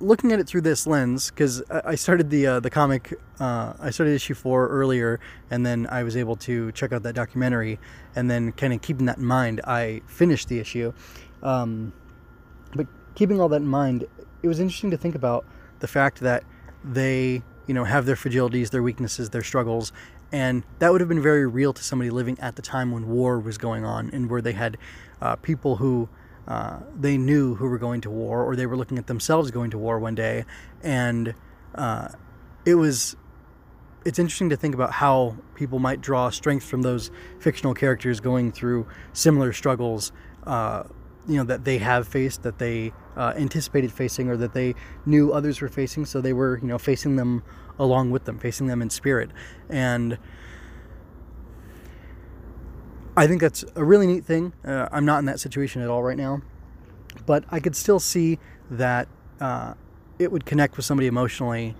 looking 0.00 0.32
at 0.32 0.40
it 0.40 0.46
through 0.46 0.62
this 0.62 0.86
lens 0.86 1.30
because 1.30 1.62
I 1.70 1.94
started 1.94 2.30
the 2.30 2.46
uh, 2.46 2.60
the 2.60 2.70
comic 2.70 3.14
uh, 3.38 3.74
I 3.78 3.90
started 3.90 4.14
issue 4.14 4.34
four 4.34 4.68
earlier 4.68 5.20
and 5.50 5.64
then 5.64 5.86
I 5.90 6.02
was 6.02 6.16
able 6.16 6.36
to 6.36 6.72
check 6.72 6.92
out 6.92 7.02
that 7.02 7.14
documentary 7.14 7.78
and 8.14 8.30
then 8.30 8.52
kind 8.52 8.72
of 8.72 8.80
keeping 8.82 9.06
that 9.06 9.18
in 9.18 9.24
mind 9.24 9.60
I 9.66 10.02
finished 10.06 10.48
the 10.48 10.58
issue. 10.58 10.92
Um, 11.42 11.92
keeping 13.14 13.40
all 13.40 13.48
that 13.48 13.56
in 13.56 13.66
mind 13.66 14.06
it 14.42 14.48
was 14.48 14.60
interesting 14.60 14.90
to 14.90 14.96
think 14.96 15.14
about 15.14 15.44
the 15.80 15.88
fact 15.88 16.20
that 16.20 16.44
they 16.84 17.42
you 17.66 17.74
know 17.74 17.84
have 17.84 18.06
their 18.06 18.16
fragilities 18.16 18.70
their 18.70 18.82
weaknesses 18.82 19.30
their 19.30 19.42
struggles 19.42 19.92
and 20.32 20.64
that 20.78 20.92
would 20.92 21.00
have 21.00 21.08
been 21.08 21.22
very 21.22 21.46
real 21.46 21.72
to 21.72 21.82
somebody 21.82 22.10
living 22.10 22.38
at 22.40 22.56
the 22.56 22.62
time 22.62 22.92
when 22.92 23.08
war 23.08 23.40
was 23.40 23.58
going 23.58 23.84
on 23.84 24.10
and 24.10 24.30
where 24.30 24.40
they 24.40 24.52
had 24.52 24.76
uh, 25.20 25.36
people 25.36 25.76
who 25.76 26.08
uh, 26.48 26.80
they 26.98 27.16
knew 27.16 27.54
who 27.54 27.68
were 27.68 27.78
going 27.78 28.00
to 28.00 28.10
war 28.10 28.42
or 28.44 28.56
they 28.56 28.66
were 28.66 28.76
looking 28.76 28.98
at 28.98 29.06
themselves 29.06 29.50
going 29.50 29.70
to 29.70 29.78
war 29.78 29.98
one 29.98 30.14
day. 30.14 30.44
And 30.82 31.34
uh, 31.74 32.08
it 32.64 32.74
was 32.74 33.16
it's 34.04 34.18
interesting 34.18 34.48
to 34.48 34.56
think 34.56 34.74
about 34.74 34.92
how 34.92 35.36
people 35.54 35.78
might 35.78 36.00
draw 36.00 36.30
strength 36.30 36.64
from 36.64 36.82
those 36.82 37.10
fictional 37.38 37.74
characters 37.74 38.18
going 38.18 38.50
through 38.50 38.86
similar 39.12 39.52
struggles 39.52 40.10
uh, 40.46 40.84
you 41.28 41.36
know 41.36 41.44
that 41.44 41.64
they 41.64 41.78
have 41.78 42.08
faced 42.08 42.42
that 42.42 42.58
they 42.58 42.92
uh, 43.16 43.32
anticipated 43.36 43.92
facing 43.92 44.28
or 44.28 44.36
that 44.36 44.54
they 44.54 44.74
knew 45.06 45.32
others 45.32 45.60
were 45.60 45.68
facing, 45.68 46.04
so 46.06 46.20
they 46.20 46.32
were, 46.32 46.58
you 46.58 46.66
know, 46.66 46.78
facing 46.78 47.16
them 47.16 47.42
along 47.78 48.10
with 48.10 48.24
them, 48.24 48.38
facing 48.38 48.66
them 48.66 48.82
in 48.82 48.90
spirit. 48.90 49.30
And 49.68 50.18
I 53.16 53.26
think 53.26 53.40
that's 53.40 53.64
a 53.74 53.84
really 53.84 54.06
neat 54.06 54.24
thing. 54.24 54.52
Uh, 54.64 54.88
I'm 54.90 55.04
not 55.04 55.18
in 55.18 55.26
that 55.26 55.40
situation 55.40 55.82
at 55.82 55.88
all 55.88 56.02
right 56.02 56.16
now, 56.16 56.42
but 57.26 57.44
I 57.50 57.60
could 57.60 57.76
still 57.76 58.00
see 58.00 58.38
that 58.70 59.08
uh, 59.40 59.74
it 60.18 60.32
would 60.32 60.46
connect 60.46 60.76
with 60.76 60.86
somebody 60.86 61.06
emotionally, 61.06 61.74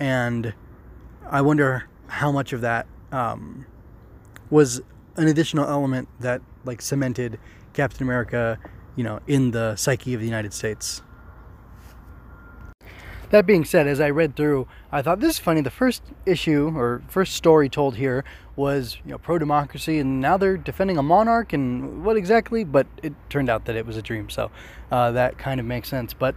and 0.00 0.54
I 1.28 1.40
wonder 1.40 1.88
how 2.08 2.32
much 2.32 2.52
of 2.52 2.60
that 2.60 2.86
um, 3.10 3.64
was 4.50 4.82
an 5.16 5.28
additional 5.28 5.66
element 5.66 6.08
that 6.20 6.42
like 6.64 6.82
cemented 6.82 7.38
Captain 7.72 8.02
America, 8.02 8.58
you 8.96 9.04
know, 9.04 9.20
in 9.26 9.50
the 9.50 9.76
psyche 9.76 10.14
of 10.14 10.20
the 10.20 10.26
United 10.26 10.52
States. 10.52 11.02
That 13.30 13.46
being 13.46 13.64
said, 13.64 13.86
as 13.86 13.98
I 13.98 14.10
read 14.10 14.36
through, 14.36 14.68
I 14.90 15.00
thought 15.00 15.20
this 15.20 15.30
is 15.30 15.38
funny. 15.38 15.62
The 15.62 15.70
first 15.70 16.02
issue 16.26 16.70
or 16.76 17.02
first 17.08 17.32
story 17.34 17.70
told 17.70 17.96
here 17.96 18.24
was 18.56 18.98
you 19.06 19.10
know 19.10 19.16
pro 19.16 19.38
democracy, 19.38 19.98
and 19.98 20.20
now 20.20 20.36
they're 20.36 20.58
defending 20.58 20.98
a 20.98 21.02
monarch, 21.02 21.54
and 21.54 22.04
what 22.04 22.18
exactly? 22.18 22.62
But 22.62 22.86
it 23.02 23.14
turned 23.30 23.48
out 23.48 23.64
that 23.64 23.74
it 23.74 23.86
was 23.86 23.96
a 23.96 24.02
dream, 24.02 24.28
so 24.28 24.50
uh, 24.90 25.12
that 25.12 25.38
kind 25.38 25.60
of 25.60 25.64
makes 25.64 25.88
sense. 25.88 26.12
But 26.12 26.34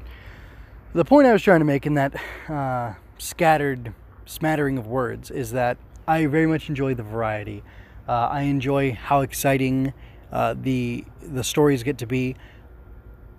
the 0.94 1.04
point 1.04 1.28
I 1.28 1.34
was 1.34 1.44
trying 1.44 1.60
to 1.60 1.66
make 1.66 1.86
in 1.86 1.96
that 1.96 2.16
uh, 2.48 2.94
scattered 3.18 3.94
smattering 4.26 4.78
of 4.78 4.88
words 4.88 5.30
is 5.30 5.52
that 5.52 5.78
I 6.08 6.28
very 6.28 6.48
much 6.48 6.70
enjoy 6.70 6.94
the 6.94 7.04
variety. 7.04 7.62
Uh, 8.08 8.30
I 8.32 8.44
enjoy 8.44 8.94
how 8.94 9.20
exciting 9.20 9.94
uh, 10.36 10.54
the 10.62 11.06
the 11.22 11.46
stories 11.46 11.82
get 11.82 11.98
to 12.00 12.06
be. 12.06 12.36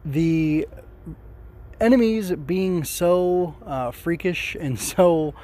The 0.02 0.66
enemies 1.78 2.32
being 2.32 2.84
so 2.84 3.54
uh, 3.66 3.90
freakish 3.90 4.56
and 4.58 4.80
so 4.94 5.34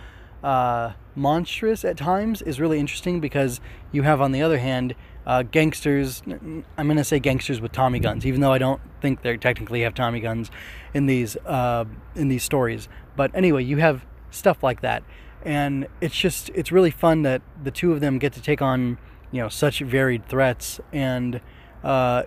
uh, 0.43 0.93
monstrous 1.15 1.85
at 1.85 1.99
times 1.99 2.41
is 2.41 2.59
really 2.59 2.81
interesting 2.81 3.21
because 3.21 3.61
you 3.93 4.03
have, 4.03 4.23
on 4.23 4.33
the 4.33 4.41
other 4.41 4.59
hand, 4.59 4.95
uh, 5.27 5.43
gangsters. 5.43 6.23
I'm 6.27 6.65
going 6.79 6.97
to 6.97 7.05
say 7.05 7.21
gangsters 7.21 7.61
with 7.61 7.73
Tommy 7.73 8.01
guns, 8.01 8.25
even 8.25 8.41
though 8.41 8.53
I 8.53 8.59
don't 8.59 8.81
think 9.03 9.21
they 9.21 9.37
technically 9.37 9.83
have 9.83 9.95
Tommy 9.95 10.21
guns 10.21 10.51
in 10.95 11.05
these 11.05 11.37
uh, 11.45 11.85
in 12.15 12.29
these 12.29 12.43
stories. 12.43 12.89
But 13.15 13.31
anyway, 13.35 13.63
you 13.63 13.77
have 13.77 14.07
stuff 14.31 14.63
like 14.63 14.81
that, 14.81 15.03
and 15.45 15.87
it's 16.01 16.17
just 16.17 16.49
it's 16.55 16.73
really 16.73 16.91
fun 16.91 17.23
that 17.25 17.43
the 17.63 17.71
two 17.71 17.93
of 17.93 18.01
them 18.01 18.19
get 18.19 18.33
to 18.33 18.41
take 18.41 18.63
on 18.63 18.97
you 19.33 19.41
know 19.41 19.49
such 19.49 19.81
varied 19.81 20.29
threats, 20.29 20.81
and 20.93 21.41
uh, 21.83 22.23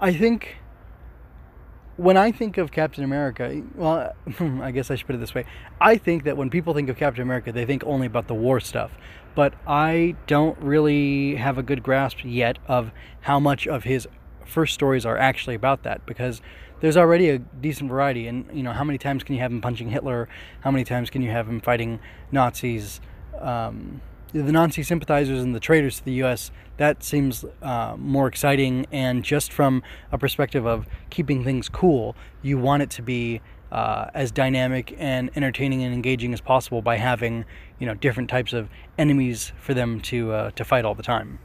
I 0.00 0.12
think 0.12 0.60
when 2.00 2.16
I 2.16 2.32
think 2.32 2.56
of 2.56 2.72
Captain 2.72 3.04
America, 3.04 3.62
well, 3.74 4.14
I 4.40 4.70
guess 4.70 4.90
I 4.90 4.94
should 4.94 5.06
put 5.06 5.16
it 5.16 5.18
this 5.18 5.34
way. 5.34 5.44
I 5.80 5.96
think 5.96 6.24
that 6.24 6.36
when 6.36 6.48
people 6.48 6.72
think 6.72 6.88
of 6.88 6.96
Captain 6.96 7.22
America, 7.22 7.52
they 7.52 7.66
think 7.66 7.84
only 7.84 8.06
about 8.06 8.26
the 8.26 8.34
war 8.34 8.58
stuff. 8.58 8.90
But 9.34 9.52
I 9.66 10.16
don't 10.26 10.58
really 10.58 11.36
have 11.36 11.58
a 11.58 11.62
good 11.62 11.82
grasp 11.82 12.18
yet 12.24 12.58
of 12.66 12.90
how 13.20 13.38
much 13.38 13.66
of 13.66 13.84
his 13.84 14.08
first 14.46 14.72
stories 14.72 15.04
are 15.04 15.18
actually 15.18 15.54
about 15.54 15.82
that 15.82 16.04
because 16.06 16.40
there's 16.80 16.96
already 16.96 17.28
a 17.28 17.38
decent 17.38 17.90
variety. 17.90 18.26
And, 18.26 18.46
you 18.52 18.62
know, 18.62 18.72
how 18.72 18.82
many 18.82 18.96
times 18.96 19.22
can 19.22 19.34
you 19.34 19.42
have 19.42 19.52
him 19.52 19.60
punching 19.60 19.90
Hitler? 19.90 20.26
How 20.62 20.70
many 20.70 20.84
times 20.84 21.10
can 21.10 21.20
you 21.20 21.30
have 21.30 21.48
him 21.48 21.60
fighting 21.60 22.00
Nazis? 22.32 23.02
Um, 23.38 24.00
the 24.32 24.52
Nazi 24.52 24.82
sympathizers 24.82 25.42
and 25.42 25.54
the 25.54 25.60
traitors 25.60 25.98
to 25.98 26.04
the 26.04 26.12
U.S. 26.14 26.50
That 26.76 27.02
seems 27.02 27.44
uh, 27.62 27.96
more 27.98 28.26
exciting, 28.28 28.86
and 28.92 29.24
just 29.24 29.52
from 29.52 29.82
a 30.12 30.18
perspective 30.18 30.66
of 30.66 30.86
keeping 31.10 31.44
things 31.44 31.68
cool, 31.68 32.16
you 32.42 32.58
want 32.58 32.82
it 32.82 32.90
to 32.90 33.02
be 33.02 33.40
uh, 33.72 34.10
as 34.14 34.30
dynamic 34.30 34.94
and 34.98 35.30
entertaining 35.36 35.82
and 35.82 35.94
engaging 35.94 36.32
as 36.32 36.40
possible 36.40 36.82
by 36.82 36.96
having 36.96 37.44
you 37.78 37.86
know 37.86 37.94
different 37.94 38.28
types 38.28 38.52
of 38.52 38.68
enemies 38.98 39.52
for 39.60 39.74
them 39.74 40.00
to 40.00 40.32
uh, 40.32 40.50
to 40.52 40.64
fight 40.64 40.84
all 40.84 40.94
the 40.94 41.02
time. 41.02 41.38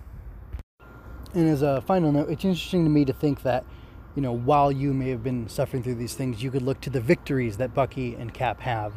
And 1.34 1.50
as 1.50 1.62
a 1.62 1.82
final 1.82 2.12
note, 2.12 2.30
it's 2.30 2.46
interesting 2.46 2.84
to 2.86 2.90
me 2.90 3.04
to 3.06 3.14
think 3.14 3.44
that 3.44 3.66
you 4.16 4.22
know 4.22 4.32
while 4.32 4.72
you 4.72 4.94
may 4.94 5.10
have 5.10 5.24
been 5.24 5.48
suffering 5.50 5.84
through 5.84 5.96
these 5.96 6.14
things, 6.14 6.42
you 6.42 6.52
could 6.52 6.62
look 6.62 6.82
to 6.82 6.90
the 6.90 7.02
victories 7.02 7.58
that 7.58 7.74
Bucky 7.74 8.16
and 8.16 8.34
Cap 8.34 8.62
have 8.62 8.94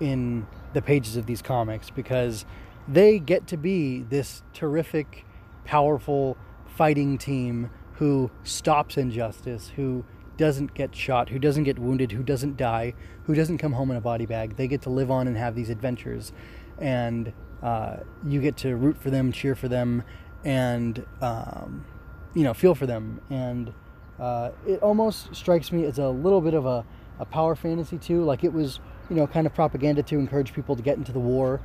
in 0.00 0.46
the 0.74 0.82
pages 0.82 1.16
of 1.16 1.24
these 1.26 1.40
comics 1.40 1.88
because 1.88 2.44
they 2.88 3.18
get 3.18 3.46
to 3.48 3.56
be 3.56 4.02
this 4.02 4.42
terrific, 4.52 5.24
powerful 5.64 6.36
fighting 6.66 7.18
team 7.18 7.70
who 7.94 8.30
stops 8.44 8.96
injustice, 8.96 9.72
who 9.76 10.04
doesn't 10.36 10.74
get 10.74 10.94
shot, 10.94 11.30
who 11.30 11.38
doesn't 11.38 11.64
get 11.64 11.78
wounded, 11.78 12.12
who 12.12 12.22
doesn't 12.22 12.56
die, 12.56 12.94
who 13.24 13.34
doesn't 13.34 13.58
come 13.58 13.72
home 13.72 13.90
in 13.90 13.96
a 13.96 14.00
body 14.00 14.26
bag. 14.26 14.56
They 14.56 14.68
get 14.68 14.82
to 14.82 14.90
live 14.90 15.10
on 15.10 15.26
and 15.26 15.36
have 15.36 15.54
these 15.54 15.70
adventures. 15.70 16.32
And 16.78 17.32
uh, 17.62 17.98
you 18.26 18.40
get 18.40 18.58
to 18.58 18.76
root 18.76 18.98
for 18.98 19.10
them, 19.10 19.32
cheer 19.32 19.54
for 19.54 19.68
them, 19.68 20.02
and, 20.44 21.04
um, 21.22 21.86
you 22.34 22.44
know, 22.44 22.52
feel 22.52 22.74
for 22.74 22.86
them. 22.86 23.22
And 23.30 23.72
uh, 24.20 24.50
it 24.66 24.82
almost 24.82 25.34
strikes 25.34 25.72
me 25.72 25.84
as 25.86 25.98
a 25.98 26.08
little 26.08 26.42
bit 26.42 26.52
of 26.52 26.66
a, 26.66 26.84
a 27.18 27.24
power 27.24 27.56
fantasy, 27.56 27.96
too. 27.96 28.22
Like 28.22 28.44
it 28.44 28.52
was, 28.52 28.78
you 29.08 29.16
know, 29.16 29.26
kind 29.26 29.46
of 29.46 29.54
propaganda 29.54 30.02
to 30.02 30.16
encourage 30.16 30.52
people 30.52 30.76
to 30.76 30.82
get 30.82 30.98
into 30.98 31.12
the 31.12 31.18
war 31.20 31.62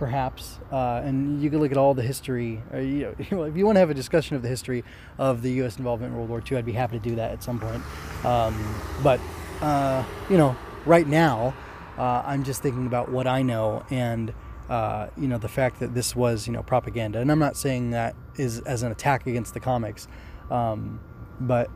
perhaps, 0.00 0.58
uh, 0.72 1.02
and 1.04 1.42
you 1.42 1.50
can 1.50 1.60
look 1.60 1.70
at 1.70 1.76
all 1.76 1.92
the 1.92 2.02
history. 2.02 2.60
Uh, 2.72 2.78
you 2.78 3.14
know, 3.30 3.44
if 3.44 3.56
you 3.56 3.66
want 3.66 3.76
to 3.76 3.80
have 3.80 3.90
a 3.90 3.94
discussion 3.94 4.34
of 4.34 4.42
the 4.42 4.48
history 4.48 4.82
of 5.18 5.42
the 5.42 5.52
U.S. 5.60 5.76
involvement 5.76 6.12
in 6.12 6.16
World 6.16 6.30
War 6.30 6.42
II, 6.50 6.56
I'd 6.56 6.64
be 6.64 6.72
happy 6.72 6.98
to 6.98 7.08
do 7.08 7.14
that 7.16 7.30
at 7.30 7.42
some 7.44 7.60
point. 7.60 7.82
Um, 8.24 8.80
but 9.02 9.20
uh, 9.60 10.02
you 10.30 10.38
know, 10.38 10.56
right 10.86 11.06
now, 11.06 11.54
uh, 11.98 12.22
I'm 12.24 12.42
just 12.42 12.62
thinking 12.62 12.86
about 12.86 13.12
what 13.12 13.28
I 13.28 13.42
know 13.42 13.84
and. 13.90 14.34
Uh, 14.70 15.10
you 15.16 15.26
know 15.26 15.36
the 15.36 15.48
fact 15.48 15.80
that 15.80 15.94
this 15.94 16.14
was 16.14 16.46
you 16.46 16.52
know 16.52 16.62
propaganda, 16.62 17.18
and 17.18 17.32
I'm 17.32 17.40
not 17.40 17.56
saying 17.56 17.90
that 17.90 18.14
is 18.36 18.60
as 18.60 18.84
an 18.84 18.92
attack 18.92 19.26
against 19.26 19.52
the 19.52 19.58
comics, 19.58 20.06
um, 20.48 21.00
but 21.40 21.68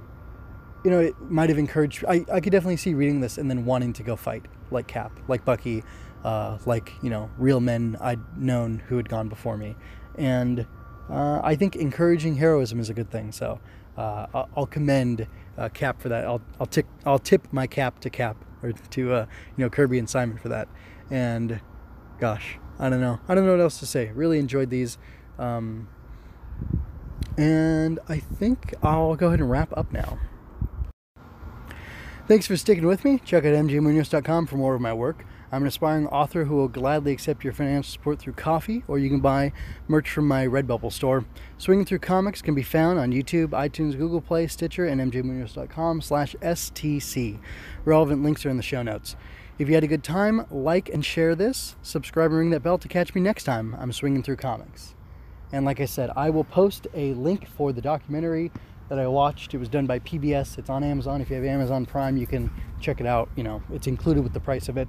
you 0.84 0.92
know 0.92 1.00
it 1.00 1.20
might 1.22 1.48
have 1.48 1.58
encouraged. 1.58 2.04
I, 2.08 2.24
I 2.32 2.38
could 2.38 2.52
definitely 2.52 2.76
see 2.76 2.94
reading 2.94 3.20
this 3.20 3.36
and 3.36 3.50
then 3.50 3.64
wanting 3.64 3.94
to 3.94 4.04
go 4.04 4.14
fight 4.14 4.44
like 4.70 4.86
Cap, 4.86 5.10
like 5.26 5.44
Bucky, 5.44 5.82
uh, 6.24 6.58
like 6.66 6.92
you 7.02 7.10
know 7.10 7.30
real 7.38 7.60
men 7.60 7.96
I'd 8.00 8.20
known 8.36 8.80
who 8.88 8.96
had 8.96 9.08
gone 9.08 9.28
before 9.28 9.56
me, 9.56 9.76
and 10.16 10.66
uh, 11.10 11.40
I 11.42 11.54
think 11.54 11.76
encouraging 11.76 12.36
heroism 12.36 12.80
is 12.80 12.88
a 12.90 12.94
good 12.94 13.10
thing. 13.10 13.30
So 13.30 13.60
uh, 13.96 14.46
I'll 14.56 14.66
commend 14.66 15.26
uh, 15.56 15.68
Cap 15.68 16.00
for 16.00 16.08
that. 16.08 16.24
I'll 16.24 16.42
I'll 16.58 16.66
tip 16.66 16.86
I'll 17.04 17.18
tip 17.18 17.52
my 17.52 17.66
cap 17.66 18.00
to 18.00 18.10
Cap 18.10 18.36
or 18.62 18.72
to 18.72 19.12
uh, 19.12 19.26
you 19.56 19.64
know 19.64 19.70
Kirby 19.70 19.98
and 19.98 20.08
Simon 20.08 20.38
for 20.38 20.48
that. 20.48 20.68
And 21.10 21.60
gosh, 22.18 22.58
I 22.78 22.88
don't 22.88 23.00
know. 23.00 23.20
I 23.28 23.34
don't 23.34 23.44
know 23.44 23.52
what 23.52 23.60
else 23.60 23.78
to 23.80 23.86
say. 23.86 24.10
Really 24.14 24.38
enjoyed 24.38 24.70
these. 24.70 24.98
Um, 25.38 25.88
and 27.36 27.98
I 28.08 28.18
think 28.18 28.74
I'll 28.82 29.16
go 29.16 29.28
ahead 29.28 29.40
and 29.40 29.50
wrap 29.50 29.76
up 29.76 29.92
now. 29.92 30.18
Thanks 32.26 32.46
for 32.46 32.56
sticking 32.56 32.86
with 32.86 33.04
me. 33.04 33.20
Check 33.24 33.44
out 33.44 33.52
mjmunoz.com 33.52 34.46
for 34.46 34.56
more 34.56 34.74
of 34.74 34.80
my 34.80 34.94
work. 34.94 35.26
I'm 35.54 35.62
an 35.62 35.68
aspiring 35.68 36.08
author 36.08 36.46
who 36.46 36.56
will 36.56 36.66
gladly 36.66 37.12
accept 37.12 37.44
your 37.44 37.52
financial 37.52 37.88
support 37.88 38.18
through 38.18 38.32
Ko-fi, 38.32 38.82
or 38.88 38.99
you 38.99 39.08
can 39.08 39.20
buy 39.20 39.52
merch 39.87 40.11
from 40.11 40.26
my 40.26 40.44
Redbubble 40.44 40.92
store. 40.92 41.26
Swinging 41.58 41.84
Through 41.84 42.00
Comics 42.00 42.42
can 42.42 42.56
be 42.56 42.64
found 42.64 42.99
on 42.99 43.12
YouTube, 43.12 43.50
iTunes, 43.50 43.96
Google 43.96 44.20
Play, 44.20 44.49
Stitcher, 44.49 44.84
and 44.84 45.00
mjmunoz.com 45.00 46.00
slash 46.00 46.34
STC. 46.42 47.38
Relevant 47.84 48.25
links 48.25 48.44
are 48.44 48.50
in 48.50 48.56
the 48.56 48.64
show 48.64 48.82
notes. 48.82 49.14
If 49.56 49.68
you 49.68 49.75
had 49.75 49.84
a 49.84 49.87
good 49.87 50.02
time, 50.02 50.44
like 50.50 50.88
and 50.88 51.04
share 51.04 51.37
this. 51.37 51.76
Subscribe 51.82 52.32
and 52.32 52.38
ring 52.40 52.50
that 52.50 52.64
bell 52.64 52.78
to 52.78 52.88
catch 52.88 53.14
me 53.14 53.20
next 53.20 53.44
time 53.44 53.76
I'm 53.78 53.92
swinging 53.92 54.25
through 54.25 54.38
comics. 54.38 54.96
And 55.52 55.64
like 55.64 55.78
I 55.78 55.84
said, 55.84 56.11
I 56.16 56.30
will 56.30 56.42
post 56.42 56.88
a 56.94 57.14
link 57.14 57.46
for 57.46 57.73
the 57.73 57.80
documentary 57.80 58.50
that 58.94 59.02
I 59.02 59.08
watched. 59.08 59.54
It 59.54 59.58
was 59.58 59.68
done 59.68 59.86
by 59.86 59.98
PBS. 59.98 60.58
It's 60.58 60.70
on 60.70 60.84
Amazon. 60.84 61.20
If 61.20 61.30
you 61.30 61.36
have 61.36 61.44
Amazon 61.44 61.84
Prime, 61.84 62.16
you 62.16 62.26
can 62.26 62.50
check 62.80 63.00
it 63.00 63.06
out. 63.06 63.28
You 63.36 63.42
know, 63.42 63.62
it's 63.72 63.86
included 63.86 64.22
with 64.22 64.32
the 64.32 64.40
price 64.40 64.68
of 64.68 64.76
it. 64.76 64.88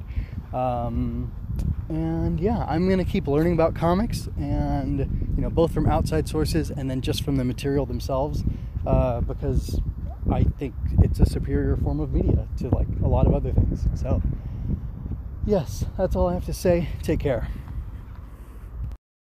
Um, 0.53 1.31
and 1.89 2.39
yeah, 2.39 2.65
I'm 2.67 2.87
to 2.97 3.03
keep 3.03 3.27
learning 3.27 3.53
about 3.53 3.75
comics 3.75 4.27
and, 4.37 4.99
you 5.35 5.41
know, 5.41 5.49
both 5.49 5.73
from 5.73 5.87
outside 5.87 6.27
sources 6.27 6.69
and 6.69 6.89
then 6.89 7.01
just 7.01 7.23
from 7.23 7.37
the 7.37 7.43
material 7.43 7.85
themselves 7.85 8.43
uh, 8.85 9.21
because 9.21 9.79
I 10.31 10.43
think 10.43 10.73
it's 10.99 11.19
a 11.19 11.25
superior 11.25 11.75
form 11.77 11.99
of 11.99 12.13
media 12.13 12.47
to 12.57 12.69
like 12.69 12.87
a 13.03 13.07
lot 13.07 13.27
of 13.27 13.33
other 13.33 13.51
things. 13.51 13.87
So, 13.95 14.21
yes, 15.45 15.85
that's 15.97 16.15
all 16.15 16.27
I 16.27 16.33
have 16.33 16.45
to 16.45 16.53
say. 16.53 16.89
Take 17.01 17.19
care. 17.19 17.47